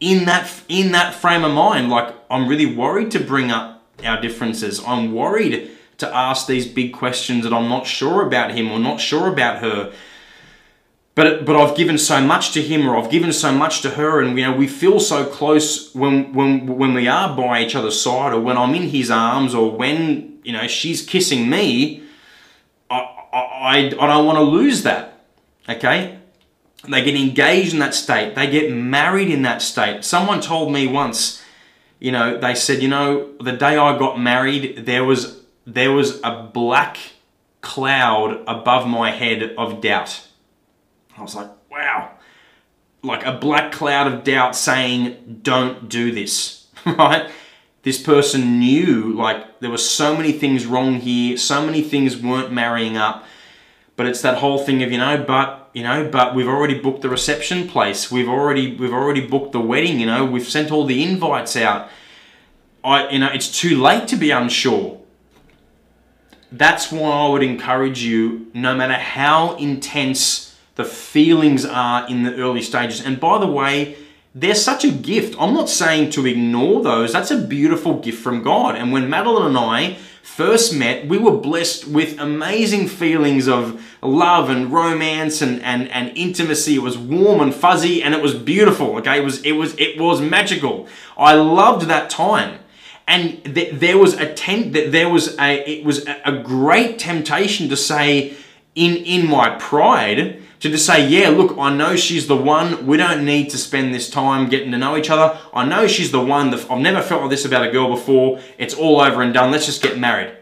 in 0.00 0.26
that 0.26 0.50
in 0.68 0.92
that 0.92 1.14
frame 1.14 1.44
of 1.44 1.52
mind. 1.52 1.88
Like 1.88 2.14
I'm 2.30 2.46
really 2.46 2.76
worried 2.76 3.10
to 3.12 3.20
bring 3.20 3.50
up 3.50 3.71
our 4.04 4.20
differences. 4.20 4.82
I'm 4.86 5.14
worried 5.14 5.70
to 5.98 6.14
ask 6.14 6.46
these 6.46 6.66
big 6.66 6.92
questions 6.92 7.44
that 7.44 7.52
I'm 7.52 7.68
not 7.68 7.86
sure 7.86 8.26
about 8.26 8.52
him 8.52 8.70
or 8.70 8.78
not 8.78 9.00
sure 9.00 9.28
about 9.28 9.62
her. 9.62 9.92
But, 11.14 11.44
but 11.44 11.56
I've 11.56 11.76
given 11.76 11.98
so 11.98 12.20
much 12.22 12.52
to 12.52 12.62
him 12.62 12.88
or 12.88 12.96
I've 12.96 13.10
given 13.10 13.32
so 13.32 13.52
much 13.52 13.82
to 13.82 13.90
her 13.90 14.20
and 14.22 14.36
you 14.38 14.44
know 14.46 14.56
we 14.56 14.66
feel 14.66 14.98
so 14.98 15.26
close 15.26 15.94
when 15.94 16.32
when 16.32 16.66
when 16.78 16.94
we 16.94 17.06
are 17.06 17.36
by 17.36 17.62
each 17.62 17.74
other's 17.74 18.00
side 18.00 18.32
or 18.32 18.40
when 18.40 18.56
I'm 18.56 18.74
in 18.74 18.84
his 18.84 19.10
arms 19.10 19.54
or 19.54 19.70
when 19.70 20.40
you 20.42 20.52
know 20.52 20.66
she's 20.66 21.04
kissing 21.04 21.50
me 21.50 22.02
I, 22.90 22.96
I, 23.30 23.76
I 24.00 24.06
don't 24.06 24.24
want 24.24 24.38
to 24.38 24.42
lose 24.42 24.84
that 24.84 25.22
okay 25.68 26.18
they 26.88 27.04
get 27.04 27.14
engaged 27.14 27.74
in 27.74 27.80
that 27.80 27.94
state 27.94 28.34
they 28.34 28.50
get 28.50 28.72
married 28.72 29.28
in 29.28 29.42
that 29.42 29.60
state 29.60 30.06
someone 30.06 30.40
told 30.40 30.72
me 30.72 30.86
once 30.86 31.41
you 32.02 32.10
know, 32.10 32.36
they 32.36 32.56
said, 32.56 32.82
you 32.82 32.88
know, 32.88 33.30
the 33.38 33.52
day 33.52 33.76
I 33.76 33.96
got 33.96 34.18
married, 34.18 34.86
there 34.86 35.04
was 35.04 35.40
there 35.64 35.92
was 35.92 36.20
a 36.24 36.50
black 36.52 36.98
cloud 37.60 38.42
above 38.48 38.88
my 38.88 39.12
head 39.12 39.54
of 39.56 39.80
doubt. 39.80 40.26
I 41.16 41.22
was 41.22 41.36
like, 41.36 41.48
wow. 41.70 42.10
Like 43.04 43.24
a 43.24 43.38
black 43.38 43.70
cloud 43.70 44.12
of 44.12 44.24
doubt 44.24 44.56
saying, 44.56 45.42
don't 45.42 45.88
do 45.88 46.10
this, 46.10 46.66
right? 46.84 47.30
This 47.84 48.02
person 48.02 48.58
knew, 48.58 49.12
like, 49.12 49.60
there 49.60 49.70
were 49.70 49.78
so 49.78 50.16
many 50.16 50.32
things 50.32 50.66
wrong 50.66 50.96
here, 50.96 51.36
so 51.36 51.64
many 51.64 51.82
things 51.82 52.16
weren't 52.16 52.52
marrying 52.52 52.96
up. 52.96 53.24
But 53.94 54.06
it's 54.06 54.22
that 54.22 54.38
whole 54.38 54.58
thing 54.58 54.82
of, 54.82 54.90
you 54.90 54.98
know, 54.98 55.22
but 55.24 55.61
you 55.72 55.82
know, 55.82 56.08
but 56.10 56.34
we've 56.34 56.48
already 56.48 56.78
booked 56.78 57.02
the 57.02 57.08
reception 57.08 57.66
place. 57.68 58.10
We've 58.10 58.28
already 58.28 58.76
we've 58.76 58.92
already 58.92 59.26
booked 59.26 59.52
the 59.52 59.60
wedding, 59.60 60.00
you 60.00 60.06
know, 60.06 60.24
we've 60.24 60.48
sent 60.48 60.70
all 60.70 60.84
the 60.84 61.02
invites 61.02 61.56
out. 61.56 61.88
I 62.84 63.08
you 63.10 63.18
know, 63.18 63.30
it's 63.32 63.50
too 63.60 63.80
late 63.80 64.08
to 64.08 64.16
be 64.16 64.30
unsure. 64.30 65.00
that's 66.52 66.92
why 66.92 67.10
I 67.10 67.28
would 67.28 67.42
encourage 67.42 68.02
you, 68.02 68.50
no 68.52 68.74
matter 68.74 68.94
how 68.94 69.56
intense 69.56 70.54
the 70.74 70.84
feelings 70.84 71.64
are 71.64 72.06
in 72.08 72.22
the 72.22 72.34
early 72.36 72.62
stages. 72.62 73.04
And 73.04 73.18
by 73.18 73.38
the 73.38 73.46
way, 73.46 73.96
they're 74.34 74.54
such 74.54 74.84
a 74.84 74.90
gift. 74.90 75.34
I'm 75.38 75.54
not 75.54 75.68
saying 75.68 76.10
to 76.10 76.26
ignore 76.26 76.82
those. 76.82 77.12
That's 77.12 77.30
a 77.30 77.38
beautiful 77.38 77.98
gift 77.98 78.22
from 78.22 78.42
God. 78.42 78.76
And 78.76 78.92
when 78.92 79.08
Madeline 79.08 79.48
and 79.48 79.58
I 79.58 79.96
first 80.22 80.74
met, 80.74 81.06
we 81.06 81.18
were 81.18 81.36
blessed 81.36 81.86
with 81.86 82.18
amazing 82.18 82.88
feelings 82.88 83.48
of 83.48 83.84
love 84.00 84.48
and 84.48 84.72
romance 84.72 85.42
and, 85.42 85.60
and, 85.62 85.90
and 85.90 86.16
intimacy. 86.16 86.76
It 86.76 86.82
was 86.82 86.96
warm 86.96 87.40
and 87.40 87.54
fuzzy 87.54 88.02
and 88.02 88.14
it 88.14 88.22
was 88.22 88.34
beautiful. 88.34 88.96
Okay. 88.98 89.18
It 89.18 89.24
was, 89.24 89.42
it 89.42 89.52
was, 89.52 89.74
it 89.78 90.00
was 90.00 90.20
magical. 90.20 90.88
I 91.16 91.34
loved 91.34 91.86
that 91.88 92.08
time. 92.08 92.60
And 93.06 93.44
th- 93.44 93.74
there 93.74 93.98
was 93.98 94.14
a 94.14 94.32
tent 94.32 94.72
that 94.74 94.92
there 94.92 95.08
was 95.08 95.36
a, 95.38 95.70
it 95.70 95.84
was 95.84 96.06
a 96.06 96.32
great 96.42 96.98
temptation 96.98 97.68
to 97.68 97.76
say 97.76 98.34
in, 98.74 98.96
in 98.96 99.28
my 99.28 99.56
pride, 99.56 100.40
to 100.62 100.70
just 100.70 100.86
say, 100.86 101.08
yeah, 101.08 101.28
look, 101.28 101.58
I 101.58 101.74
know 101.74 101.96
she's 101.96 102.28
the 102.28 102.36
one. 102.36 102.86
We 102.86 102.96
don't 102.96 103.24
need 103.24 103.50
to 103.50 103.58
spend 103.58 103.92
this 103.92 104.08
time 104.08 104.48
getting 104.48 104.70
to 104.70 104.78
know 104.78 104.96
each 104.96 105.10
other. 105.10 105.36
I 105.52 105.64
know 105.66 105.88
she's 105.88 106.12
the 106.12 106.24
one. 106.24 106.50
That 106.52 106.70
I've 106.70 106.78
never 106.78 107.02
felt 107.02 107.22
like 107.22 107.30
this 107.30 107.44
about 107.44 107.66
a 107.66 107.70
girl 107.72 107.88
before. 107.88 108.40
It's 108.58 108.72
all 108.72 109.00
over 109.00 109.22
and 109.22 109.34
done. 109.34 109.50
Let's 109.50 109.66
just 109.66 109.82
get 109.82 109.98
married. 109.98 110.36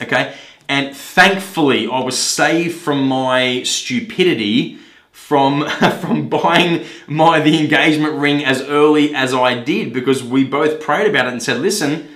Okay? 0.00 0.36
And 0.68 0.96
thankfully, 0.96 1.88
I 1.88 2.04
was 2.04 2.16
saved 2.16 2.78
from 2.78 3.08
my 3.08 3.64
stupidity 3.64 4.78
from 5.10 5.68
from 6.00 6.28
buying 6.28 6.84
my 7.08 7.40
the 7.40 7.58
engagement 7.58 8.14
ring 8.14 8.44
as 8.44 8.62
early 8.62 9.12
as 9.12 9.34
I 9.34 9.58
did 9.60 9.92
because 9.92 10.22
we 10.22 10.44
both 10.44 10.80
prayed 10.80 11.08
about 11.08 11.26
it 11.26 11.32
and 11.32 11.42
said, 11.42 11.60
listen, 11.60 12.14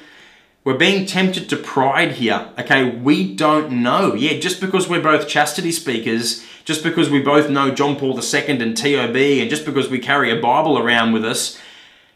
we're 0.63 0.79
being 0.79 1.07
tempted 1.07 1.49
to 1.49 1.57
pride 1.57 2.13
here. 2.13 2.51
Okay, 2.59 2.89
we 2.89 3.35
don't 3.35 3.71
know. 3.71 4.15
Yeah, 4.15 4.39
just 4.39 4.61
because 4.61 4.89
we're 4.89 5.03
both 5.03 5.27
chastity 5.27 5.73
speakers, 5.73 6.45
just 6.67 6.83
because 6.83 7.09
we 7.09 7.21
both 7.21 7.49
know 7.49 7.71
John 7.71 7.95
Paul 7.97 8.19
II 8.19 8.61
and 8.61 8.77
TOB, 8.77 9.17
and 9.17 9.49
just 9.49 9.65
because 9.65 9.89
we 9.89 10.01
carry 10.01 10.37
a 10.37 10.41
Bible 10.41 10.79
around 10.79 11.13
with 11.13 11.25
us, 11.25 11.59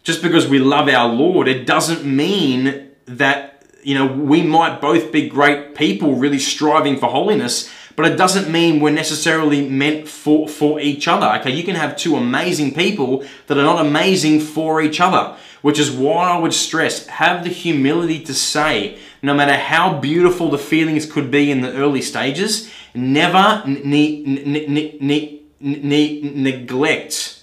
just 0.02 0.22
because 0.22 0.48
we 0.48 0.58
love 0.58 0.88
our 0.88 1.08
Lord, 1.08 1.46
it 1.46 1.66
doesn't 1.66 2.04
mean 2.04 2.90
that, 3.06 3.64
you 3.84 3.94
know, 3.94 4.06
we 4.06 4.42
might 4.42 4.80
both 4.80 5.12
be 5.12 5.28
great 5.28 5.76
people 5.76 6.16
really 6.16 6.40
striving 6.40 6.98
for 6.98 7.06
holiness, 7.06 7.70
but 7.94 8.10
it 8.10 8.16
doesn't 8.16 8.50
mean 8.50 8.80
we're 8.80 8.90
necessarily 8.90 9.68
meant 9.68 10.08
for, 10.08 10.48
for 10.48 10.80
each 10.80 11.06
other. 11.06 11.26
Okay, 11.38 11.52
you 11.52 11.62
can 11.62 11.76
have 11.76 11.96
two 11.96 12.16
amazing 12.16 12.74
people 12.74 13.24
that 13.46 13.56
are 13.56 13.62
not 13.62 13.86
amazing 13.86 14.40
for 14.40 14.82
each 14.82 15.00
other, 15.00 15.36
which 15.62 15.78
is 15.78 15.90
why 15.90 16.30
I 16.30 16.38
would 16.38 16.54
stress 16.54 17.06
have 17.06 17.44
the 17.44 17.50
humility 17.50 18.20
to 18.24 18.34
say, 18.34 18.98
no 19.22 19.34
matter 19.34 19.56
how 19.56 19.98
beautiful 19.98 20.50
the 20.50 20.58
feelings 20.58 21.10
could 21.10 21.30
be 21.30 21.50
in 21.50 21.60
the 21.60 21.72
early 21.74 22.02
stages, 22.02 22.70
never 22.94 23.62
ne- 23.66 24.22
ne- 24.24 25.40
ne- 25.60 26.20
neglect 26.22 27.42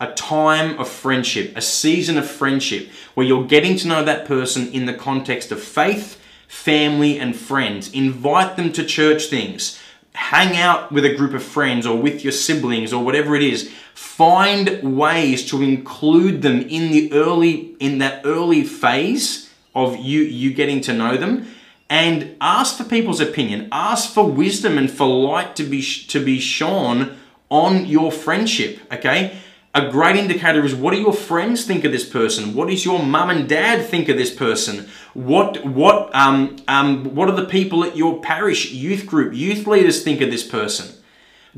a 0.00 0.12
time 0.12 0.78
of 0.78 0.88
friendship, 0.88 1.56
a 1.56 1.62
season 1.62 2.18
of 2.18 2.28
friendship 2.28 2.88
where 3.14 3.26
you're 3.26 3.46
getting 3.46 3.76
to 3.76 3.88
know 3.88 4.04
that 4.04 4.26
person 4.26 4.68
in 4.72 4.86
the 4.86 4.94
context 4.94 5.52
of 5.52 5.62
faith, 5.62 6.20
family, 6.48 7.18
and 7.18 7.36
friends. 7.36 7.92
Invite 7.92 8.56
them 8.56 8.72
to 8.72 8.84
church 8.84 9.26
things 9.26 9.78
hang 10.14 10.56
out 10.56 10.92
with 10.92 11.04
a 11.04 11.14
group 11.14 11.34
of 11.34 11.42
friends 11.42 11.86
or 11.86 11.96
with 11.96 12.22
your 12.22 12.32
siblings 12.32 12.92
or 12.92 13.04
whatever 13.04 13.34
it 13.34 13.42
is. 13.42 13.70
Find 13.94 14.96
ways 14.96 15.48
to 15.50 15.62
include 15.62 16.42
them 16.42 16.60
in 16.62 16.90
the 16.92 17.12
early 17.12 17.74
in 17.80 17.98
that 17.98 18.22
early 18.24 18.64
phase 18.64 19.52
of 19.74 19.96
you 19.96 20.20
you 20.20 20.52
getting 20.52 20.80
to 20.82 20.92
know 20.92 21.16
them. 21.16 21.46
And 21.90 22.36
ask 22.40 22.76
for 22.76 22.84
people's 22.84 23.20
opinion. 23.20 23.68
Ask 23.70 24.12
for 24.12 24.28
wisdom 24.28 24.78
and 24.78 24.90
for 24.90 25.06
light 25.06 25.54
to 25.56 25.64
be 25.64 25.82
to 25.82 26.24
be 26.24 26.40
shown 26.40 27.16
on 27.50 27.86
your 27.86 28.10
friendship 28.10 28.80
okay 28.92 29.36
a 29.74 29.90
great 29.90 30.14
indicator 30.14 30.64
is 30.64 30.74
what 30.74 30.94
do 30.94 31.00
your 31.00 31.12
friends 31.12 31.64
think 31.64 31.84
of 31.84 31.90
this 31.90 32.08
person? 32.08 32.54
What 32.54 32.68
does 32.68 32.84
your 32.84 33.02
mum 33.02 33.30
and 33.30 33.48
dad 33.48 33.84
think 33.84 34.08
of 34.08 34.16
this 34.16 34.32
person? 34.32 34.88
What 35.14 35.64
what 35.64 36.14
um, 36.14 36.56
um, 36.68 37.14
what 37.14 37.26
do 37.26 37.34
the 37.34 37.46
people 37.46 37.82
at 37.84 37.96
your 37.96 38.20
parish 38.20 38.70
youth 38.70 39.04
group, 39.04 39.34
youth 39.34 39.66
leaders 39.66 40.04
think 40.04 40.20
of 40.20 40.30
this 40.30 40.46
person? 40.46 40.94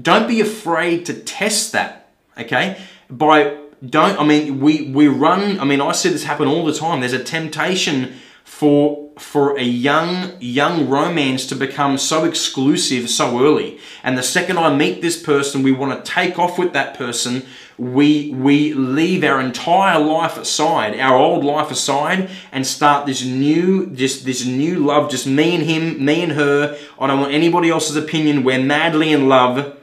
Don't 0.00 0.26
be 0.26 0.40
afraid 0.40 1.04
to 1.06 1.14
test 1.14 1.72
that. 1.72 2.08
Okay, 2.38 2.80
by 3.10 3.58
don't 3.84 4.18
I 4.18 4.24
mean 4.24 4.60
we 4.60 4.90
we 4.90 5.08
run. 5.08 5.60
I 5.60 5.64
mean 5.64 5.82
I 5.82 5.92
see 5.92 6.08
this 6.08 6.24
happen 6.24 6.48
all 6.48 6.64
the 6.64 6.72
time. 6.72 7.00
There's 7.00 7.12
a 7.12 7.22
temptation 7.22 8.14
for 8.44 9.10
for 9.18 9.58
a 9.58 9.62
young 9.62 10.32
young 10.40 10.88
romance 10.88 11.46
to 11.46 11.54
become 11.54 11.98
so 11.98 12.24
exclusive 12.24 13.08
so 13.08 13.42
early 13.42 13.78
and 14.02 14.16
the 14.16 14.22
second 14.22 14.58
i 14.58 14.74
meet 14.74 15.00
this 15.00 15.20
person 15.20 15.62
we 15.62 15.72
want 15.72 16.04
to 16.04 16.10
take 16.10 16.38
off 16.38 16.58
with 16.58 16.72
that 16.72 16.96
person 16.96 17.44
we 17.78 18.32
we 18.32 18.72
leave 18.72 19.22
our 19.22 19.38
entire 19.38 19.98
life 19.98 20.38
aside 20.38 20.98
our 20.98 21.16
old 21.16 21.44
life 21.44 21.70
aside 21.70 22.30
and 22.50 22.66
start 22.66 23.04
this 23.04 23.24
new 23.24 23.86
just 23.88 24.24
this 24.24 24.46
new 24.46 24.78
love 24.78 25.10
just 25.10 25.26
me 25.26 25.54
and 25.54 25.64
him 25.64 26.02
me 26.02 26.22
and 26.22 26.32
her 26.32 26.76
i 26.98 27.06
don't 27.06 27.20
want 27.20 27.32
anybody 27.32 27.68
else's 27.68 27.96
opinion 27.96 28.42
we're 28.42 28.58
madly 28.58 29.12
in 29.12 29.28
love 29.28 29.76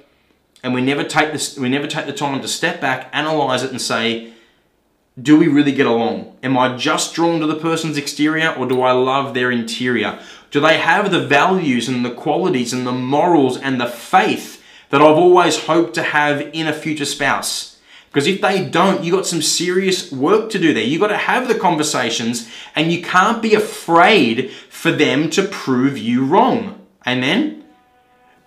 and 0.63 0.73
we 0.73 0.81
never 0.81 1.03
take 1.03 1.31
this 1.31 1.57
we 1.57 1.69
never 1.69 1.85
take 1.85 2.07
the 2.07 2.13
time 2.13 2.41
to 2.41 2.47
step 2.47 2.81
back 2.81 3.09
analyze 3.13 3.61
it 3.61 3.69
and 3.69 3.81
say 3.81 4.33
do 5.21 5.37
we 5.37 5.47
really 5.47 5.71
get 5.71 5.85
along? 5.85 6.35
Am 6.41 6.57
I 6.57 6.75
just 6.75 7.13
drawn 7.13 7.39
to 7.39 7.45
the 7.45 7.55
person's 7.55 7.97
exterior 7.97 8.49
or 8.49 8.65
do 8.65 8.81
I 8.81 8.93
love 8.93 9.33
their 9.33 9.51
interior? 9.51 10.19
Do 10.49 10.59
they 10.59 10.77
have 10.77 11.11
the 11.11 11.19
values 11.19 11.87
and 11.87 12.03
the 12.03 12.13
qualities 12.13 12.73
and 12.73 12.85
the 12.87 12.91
morals 12.91 13.57
and 13.57 13.79
the 13.79 13.85
faith 13.85 14.63
that 14.89 15.01
I've 15.01 15.17
always 15.17 15.65
hoped 15.65 15.93
to 15.95 16.03
have 16.03 16.41
in 16.53 16.67
a 16.67 16.73
future 16.73 17.05
spouse? 17.05 17.72
Because 18.13 18.27
if 18.27 18.41
they 18.41 18.63
don't, 18.63 19.03
you 19.03 19.11
got 19.11 19.25
some 19.25 19.41
serious 19.41 20.11
work 20.11 20.51
to 20.51 20.59
do 20.59 20.71
there. 20.71 20.83
You 20.83 20.99
got 20.99 21.07
to 21.07 21.17
have 21.17 21.47
the 21.47 21.55
conversations 21.55 22.47
and 22.75 22.91
you 22.91 23.01
can't 23.01 23.41
be 23.41 23.55
afraid 23.55 24.51
for 24.69 24.91
them 24.91 25.31
to 25.31 25.41
prove 25.41 25.97
you 25.97 26.23
wrong. 26.23 26.79
Amen? 27.07 27.63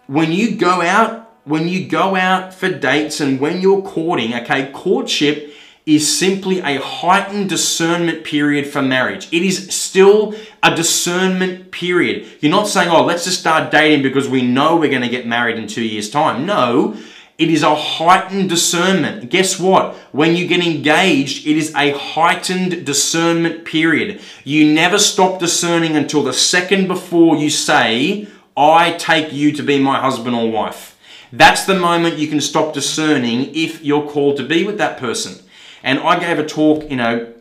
When 0.06 0.30
you 0.30 0.54
go 0.54 0.82
out, 0.82 1.34
when 1.42 1.66
you 1.66 1.88
go 1.88 2.14
out 2.14 2.54
for 2.54 2.68
dates 2.68 3.18
and 3.18 3.40
when 3.40 3.60
you're 3.60 3.82
courting, 3.82 4.34
okay, 4.34 4.70
courtship 4.72 5.52
is 5.84 6.16
simply 6.16 6.60
a 6.60 6.80
heightened 6.80 7.48
discernment 7.48 8.22
period 8.22 8.68
for 8.68 8.82
marriage. 8.82 9.26
It 9.32 9.42
is 9.42 9.74
still 9.74 10.36
a 10.62 10.76
discernment 10.76 11.72
period. 11.72 12.28
You're 12.40 12.52
not 12.52 12.68
saying, 12.68 12.88
oh, 12.88 13.04
let's 13.04 13.24
just 13.24 13.40
start 13.40 13.72
dating 13.72 14.02
because 14.02 14.28
we 14.28 14.42
know 14.42 14.76
we're 14.76 14.90
going 14.90 15.02
to 15.02 15.08
get 15.08 15.26
married 15.26 15.58
in 15.58 15.66
two 15.66 15.84
years' 15.84 16.10
time. 16.10 16.46
No, 16.46 16.96
it 17.38 17.50
is 17.50 17.62
a 17.62 17.74
heightened 17.74 18.48
discernment. 18.48 19.30
Guess 19.30 19.60
what? 19.60 19.94
When 20.12 20.34
you 20.34 20.46
get 20.46 20.66
engaged, 20.66 21.46
it 21.46 21.56
is 21.56 21.74
a 21.74 21.90
heightened 21.90 22.86
discernment 22.86 23.64
period. 23.64 24.20
You 24.42 24.72
never 24.72 24.98
stop 24.98 25.38
discerning 25.38 25.96
until 25.96 26.22
the 26.22 26.32
second 26.32 26.88
before 26.88 27.36
you 27.36 27.50
say, 27.50 28.26
I 28.56 28.92
take 28.92 29.32
you 29.32 29.52
to 29.52 29.62
be 29.62 29.78
my 29.78 30.00
husband 30.00 30.34
or 30.34 30.50
wife. 30.50 30.98
That's 31.30 31.64
the 31.64 31.78
moment 31.78 32.16
you 32.16 32.28
can 32.28 32.40
stop 32.40 32.72
discerning 32.72 33.54
if 33.54 33.84
you're 33.84 34.08
called 34.08 34.38
to 34.38 34.46
be 34.46 34.64
with 34.64 34.78
that 34.78 34.98
person. 34.98 35.44
And 35.82 35.98
I 35.98 36.18
gave 36.18 36.38
a 36.38 36.46
talk, 36.46 36.88
you 36.90 36.96
know, 36.96 37.34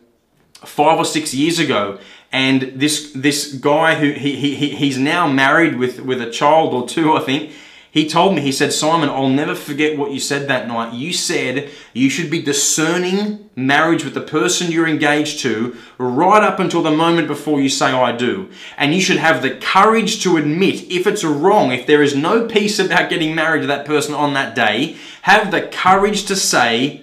five 0.66 0.98
or 0.98 1.06
six 1.06 1.34
years 1.34 1.58
ago, 1.60 2.00
and 2.32 2.74
this 2.76 3.14
this 3.14 3.54
guy 3.54 3.96
who 3.96 4.12
he, 4.12 4.36
he 4.36 4.76
he's 4.76 4.98
now 4.98 5.28
married 5.28 5.78
with 5.78 6.02
with 6.02 6.22
a 6.22 6.30
child 6.30 6.74
or 6.74 6.88
two, 6.88 7.14
I 7.14 7.22
think. 7.22 7.52
He 7.96 8.10
told 8.10 8.36
me, 8.36 8.42
he 8.42 8.52
said, 8.52 8.74
Simon, 8.74 9.08
I'll 9.08 9.30
never 9.30 9.56
forget 9.56 9.98
what 9.98 10.12
you 10.12 10.20
said 10.20 10.50
that 10.50 10.68
night. 10.68 10.94
You 10.94 11.14
said 11.14 11.70
you 11.94 12.10
should 12.10 12.30
be 12.30 12.42
discerning 12.42 13.50
marriage 13.56 14.04
with 14.04 14.14
the 14.14 14.20
person 14.20 14.70
you're 14.70 14.86
engaged 14.86 15.40
to 15.44 15.78
right 15.98 16.44
up 16.44 16.60
until 16.60 16.84
the 16.84 16.92
moment 16.92 17.30
before 17.30 17.62
you 17.62 17.70
say, 17.70 17.86
I 17.86 18.12
do. 18.12 18.50
And 18.76 18.94
you 18.94 19.00
should 19.00 19.16
have 19.16 19.42
the 19.42 19.52
courage 19.52 20.22
to 20.24 20.36
admit 20.36 20.92
if 20.92 21.08
it's 21.08 21.24
wrong, 21.24 21.72
if 21.72 21.88
there 21.88 22.04
is 22.04 22.18
no 22.18 22.50
peace 22.50 22.80
about 22.80 23.10
getting 23.10 23.34
married 23.34 23.62
to 23.62 23.68
that 23.68 23.86
person 23.86 24.14
on 24.14 24.34
that 24.34 24.56
day, 24.56 24.98
have 25.22 25.52
the 25.52 25.62
courage 25.62 26.26
to 26.26 26.36
say, 26.36 27.02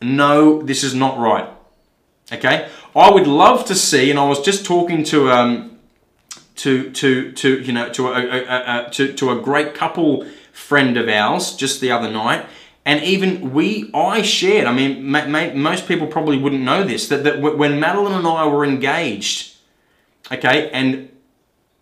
no, 0.00 0.60
this 0.60 0.82
is 0.82 0.92
not 0.92 1.20
right. 1.20 1.48
Okay, 2.32 2.68
I 2.96 3.12
would 3.12 3.28
love 3.28 3.64
to 3.66 3.76
see, 3.76 4.10
and 4.10 4.18
I 4.18 4.26
was 4.26 4.40
just 4.40 4.66
talking 4.66 5.04
to 5.04 5.30
um, 5.30 5.71
to 6.56 6.90
to 6.90 7.32
to 7.32 7.60
you 7.60 7.72
know 7.72 7.88
to 7.90 8.08
a, 8.08 8.12
a, 8.12 8.86
a, 8.86 8.90
to 8.90 9.12
to 9.14 9.30
a 9.30 9.40
great 9.40 9.74
couple 9.74 10.26
friend 10.52 10.96
of 10.96 11.08
ours 11.08 11.56
just 11.56 11.80
the 11.80 11.90
other 11.90 12.10
night, 12.10 12.46
and 12.84 13.02
even 13.02 13.52
we 13.52 13.90
I 13.94 14.22
shared. 14.22 14.66
I 14.66 14.72
mean, 14.72 15.04
ma- 15.04 15.26
ma- 15.26 15.54
most 15.54 15.88
people 15.88 16.06
probably 16.06 16.38
wouldn't 16.38 16.62
know 16.62 16.84
this 16.84 17.08
that 17.08 17.24
that 17.24 17.40
when 17.40 17.80
Madeline 17.80 18.12
and 18.12 18.26
I 18.26 18.46
were 18.46 18.64
engaged, 18.64 19.56
okay, 20.30 20.70
and 20.70 21.08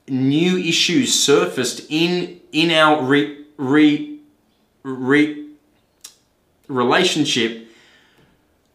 new 0.09 0.57
issues 0.59 1.15
surfaced 1.15 1.87
in 1.89 2.41
in 2.53 2.71
our 2.71 3.03
re 3.03 3.45
re 3.57 4.19
re 4.83 5.49
relationship 6.69 7.67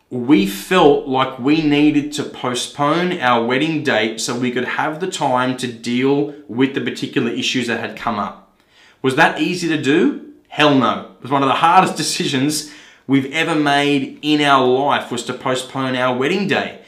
we 0.09 0.45
felt 0.45 1.07
like 1.07 1.39
we 1.39 1.61
needed 1.63 2.11
to 2.13 2.23
postpone 2.23 3.19
our 3.19 3.43
wedding 3.43 3.83
date 3.83 4.21
so 4.21 4.37
we 4.37 4.51
could 4.51 4.65
have 4.65 4.99
the 4.99 5.09
time 5.09 5.57
to 5.57 5.71
deal 5.71 6.33
with 6.47 6.75
the 6.75 6.81
particular 6.81 7.31
issues 7.31 7.67
that 7.67 7.79
had 7.79 7.97
come 7.97 8.19
up. 8.19 8.57
Was 9.01 9.15
that 9.15 9.41
easy 9.41 9.67
to 9.67 9.81
do? 9.81 10.33
Hell 10.47 10.75
no. 10.75 11.11
It 11.17 11.23
was 11.23 11.31
one 11.31 11.43
of 11.43 11.49
the 11.49 11.55
hardest 11.67 11.97
decisions 11.97 12.71
we've 13.07 13.31
ever 13.33 13.55
made 13.55 14.19
in 14.21 14.41
our 14.41 14.65
life 14.65 15.11
was 15.11 15.23
to 15.23 15.33
postpone 15.33 15.95
our 15.95 16.15
wedding 16.15 16.47
day. 16.47 16.81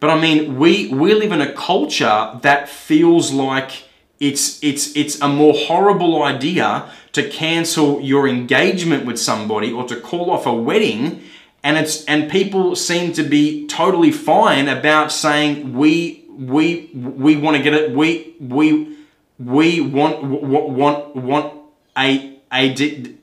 But 0.00 0.10
I 0.10 0.20
mean, 0.20 0.58
we 0.58 0.88
we 0.88 1.14
live 1.14 1.30
in 1.30 1.40
a 1.40 1.52
culture 1.52 2.36
that 2.42 2.68
feels 2.68 3.32
like 3.32 3.84
it's 4.18 4.62
it's 4.62 4.96
it's 4.96 5.20
a 5.20 5.28
more 5.28 5.54
horrible 5.54 6.24
idea 6.24 6.90
to 7.12 7.28
cancel 7.28 8.00
your 8.00 8.26
engagement 8.26 9.06
with 9.06 9.18
somebody 9.18 9.70
or 9.70 9.84
to 9.84 9.94
call 10.00 10.30
off 10.30 10.44
a 10.46 10.52
wedding 10.52 11.22
and 11.62 11.76
it's 11.76 12.04
and 12.06 12.30
people 12.30 12.74
seem 12.76 13.12
to 13.12 13.22
be 13.22 13.66
totally 13.66 14.12
fine 14.12 14.68
about 14.68 15.12
saying 15.12 15.74
we 15.74 16.24
we 16.28 16.90
we 16.94 17.36
want 17.36 17.56
to 17.56 17.62
get 17.62 17.74
it 17.74 17.92
we 17.92 18.34
we 18.40 18.96
we 19.38 19.80
want 19.80 20.22
want 20.22 21.16
want 21.16 21.54
a 21.96 22.38
a 22.52 23.14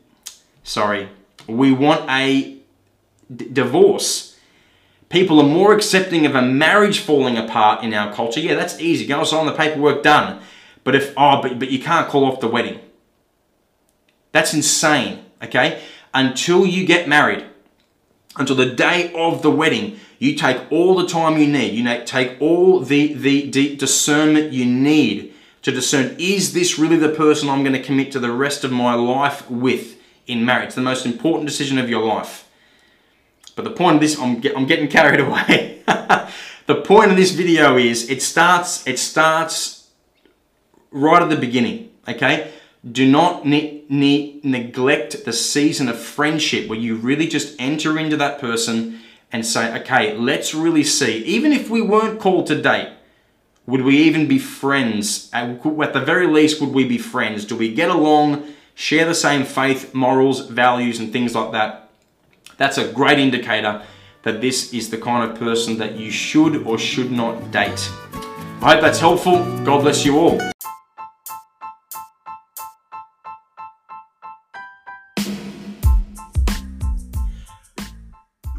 sorry 0.63 1.09
we 1.47 1.71
want 1.71 2.09
a 2.09 2.57
divorce. 3.35 4.37
People 5.09 5.39
are 5.39 5.47
more 5.47 5.73
accepting 5.73 6.27
of 6.27 6.35
a 6.35 6.41
marriage 6.41 6.99
falling 6.99 7.37
apart 7.37 7.83
in 7.83 7.93
our 7.93 8.13
culture. 8.13 8.39
Yeah 8.39 8.55
that's 8.55 8.79
easy. 8.79 9.05
Go 9.05 9.23
sign 9.23 9.45
the 9.45 9.53
paperwork 9.53 10.03
done. 10.03 10.41
But 10.83 10.95
if 10.95 11.13
oh 11.17 11.41
but, 11.41 11.59
but 11.59 11.71
you 11.71 11.79
can't 11.79 12.07
call 12.07 12.25
off 12.25 12.39
the 12.39 12.47
wedding. 12.47 12.79
That's 14.31 14.53
insane 14.53 15.25
okay? 15.43 15.81
Until 16.13 16.65
you 16.65 16.85
get 16.85 17.07
married 17.07 17.45
until 18.39 18.55
the 18.55 18.65
day 18.65 19.13
of 19.13 19.43
the 19.43 19.51
wedding. 19.51 19.99
You 20.17 20.35
take 20.35 20.71
all 20.71 20.95
the 20.95 21.07
time 21.07 21.37
you 21.37 21.47
need. 21.47 21.73
You 21.73 22.05
take 22.05 22.41
all 22.41 22.79
the, 22.79 23.13
the, 23.13 23.49
the 23.51 23.75
discernment 23.75 24.53
you 24.53 24.65
need 24.65 25.33
to 25.61 25.71
discern 25.71 26.15
is 26.17 26.53
this 26.53 26.79
really 26.79 26.95
the 26.95 27.09
person 27.09 27.49
I'm 27.49 27.63
going 27.63 27.73
to 27.73 27.83
commit 27.83 28.11
to 28.13 28.19
the 28.19 28.31
rest 28.31 28.63
of 28.63 28.71
my 28.71 28.93
life 28.95 29.49
with 29.51 29.97
in 30.25 30.45
marriage? 30.45 30.67
It's 30.67 30.75
the 30.75 30.81
most 30.81 31.05
important 31.05 31.47
decision 31.47 31.77
of 31.77 31.89
your 31.89 32.03
life. 32.03 32.47
But 33.55 33.65
the 33.65 33.71
point 33.71 33.95
of 33.95 34.01
this, 34.01 34.17
I'm, 34.17 34.39
get, 34.39 34.55
I'm 34.55 34.65
getting 34.65 34.87
carried 34.87 35.19
away. 35.27 35.83
the 36.65 36.75
point 36.75 37.11
of 37.11 37.17
this 37.17 37.31
video 37.31 37.77
is 37.77 38.09
it 38.09 38.21
starts, 38.21 38.87
it 38.87 38.97
starts 38.99 39.89
right 40.91 41.21
at 41.21 41.29
the 41.29 41.35
beginning, 41.35 41.91
okay? 42.07 42.51
Do 42.89 43.09
not 43.09 43.45
ne 43.89 44.39
neglect 44.43 45.25
the 45.25 45.33
season 45.33 45.89
of 45.89 45.99
friendship 45.99 46.69
where 46.69 46.79
you 46.79 46.95
really 46.95 47.27
just 47.27 47.55
enter 47.59 47.97
into 47.97 48.15
that 48.17 48.39
person 48.39 48.99
and 49.31 49.45
say, 49.45 49.75
okay, 49.81 50.15
let's 50.15 50.53
really 50.53 50.83
see. 50.83 51.17
Even 51.25 51.51
if 51.51 51.69
we 51.69 51.81
weren't 51.81 52.19
called 52.19 52.47
to 52.47 52.61
date, 52.61 52.93
would 53.65 53.81
we 53.81 53.97
even 53.97 54.27
be 54.27 54.39
friends? 54.39 55.29
At 55.33 55.61
the 55.61 56.03
very 56.03 56.27
least, 56.27 56.61
would 56.61 56.73
we 56.73 56.85
be 56.85 56.97
friends? 56.97 57.45
Do 57.45 57.55
we 57.55 57.73
get 57.73 57.89
along, 57.89 58.47
share 58.73 59.05
the 59.05 59.15
same 59.15 59.45
faith, 59.45 59.93
morals, 59.93 60.47
values, 60.47 60.99
and 60.99 61.11
things 61.11 61.35
like 61.35 61.51
that? 61.51 61.89
That's 62.57 62.77
a 62.77 62.91
great 62.91 63.19
indicator 63.19 63.83
that 64.23 64.41
this 64.41 64.73
is 64.73 64.89
the 64.89 64.97
kind 64.97 65.29
of 65.29 65.37
person 65.37 65.77
that 65.77 65.95
you 65.95 66.11
should 66.11 66.63
or 66.63 66.77
should 66.77 67.11
not 67.11 67.51
date. 67.51 67.89
I 68.61 68.73
hope 68.73 68.81
that's 68.81 68.99
helpful. 68.99 69.37
God 69.63 69.81
bless 69.81 70.03
you 70.03 70.17
all. 70.17 70.58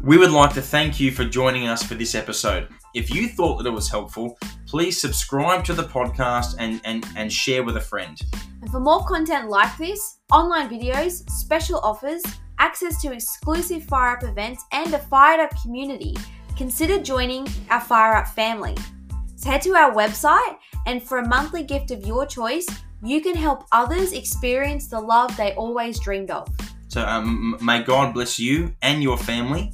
We 0.03 0.17
would 0.17 0.31
like 0.31 0.51
to 0.55 0.63
thank 0.63 0.99
you 0.99 1.11
for 1.11 1.23
joining 1.25 1.67
us 1.67 1.83
for 1.83 1.93
this 1.93 2.15
episode. 2.15 2.69
If 2.95 3.13
you 3.13 3.27
thought 3.27 3.57
that 3.57 3.67
it 3.67 3.71
was 3.71 3.87
helpful, 3.87 4.35
please 4.65 4.99
subscribe 4.99 5.63
to 5.65 5.73
the 5.73 5.83
podcast 5.83 6.55
and, 6.57 6.81
and, 6.85 7.05
and 7.15 7.31
share 7.31 7.63
with 7.63 7.77
a 7.77 7.81
friend. 7.81 8.19
And 8.61 8.71
for 8.71 8.79
more 8.79 9.05
content 9.05 9.49
like 9.49 9.77
this, 9.77 10.17
online 10.31 10.69
videos, 10.69 11.29
special 11.29 11.79
offers, 11.81 12.23
access 12.57 12.99
to 13.03 13.13
exclusive 13.13 13.83
Fire 13.83 14.17
Up 14.17 14.23
events, 14.23 14.63
and 14.71 14.91
a 14.91 14.97
Fired 14.97 15.39
Up 15.39 15.51
community, 15.61 16.17
consider 16.57 16.97
joining 16.97 17.47
our 17.69 17.81
Fire 17.81 18.15
Up 18.15 18.27
family. 18.27 18.75
So 19.35 19.51
head 19.51 19.61
to 19.61 19.75
our 19.75 19.93
website, 19.93 20.57
and 20.87 21.03
for 21.03 21.19
a 21.19 21.27
monthly 21.27 21.61
gift 21.61 21.91
of 21.91 22.07
your 22.07 22.25
choice, 22.25 22.65
you 23.03 23.21
can 23.21 23.35
help 23.35 23.65
others 23.71 24.13
experience 24.13 24.87
the 24.87 24.99
love 24.99 25.37
they 25.37 25.53
always 25.53 25.99
dreamed 25.99 26.31
of. 26.31 26.49
So 26.87 27.05
um, 27.05 27.57
may 27.61 27.83
God 27.83 28.15
bless 28.15 28.39
you 28.39 28.75
and 28.81 29.01
your 29.03 29.17
family 29.17 29.71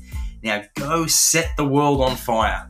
now 0.48 0.64
go 0.76 1.06
set 1.08 1.56
the 1.58 1.66
world 1.66 2.02
on 2.02 2.16
fire. 2.16 2.70